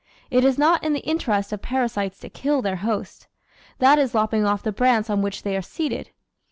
It 0.31 0.43
is 0.43 0.57
not 0.57 0.83
in 0.83 0.93
the 0.93 1.07
interest 1.07 1.53
of 1.53 1.61
parasites 1.61 2.17
to 2.21 2.29
kill 2.31 2.63
their 2.63 2.77
host; 2.77 3.27
that 3.77 3.99
is 3.99 4.15
lopping 4.15 4.47
off 4.47 4.63
the 4.63 4.71
branch 4.71 5.11
on 5.11 5.21
which 5.21 5.43
they 5.43 5.55
are 5.55 5.61
seated. 5.61 6.09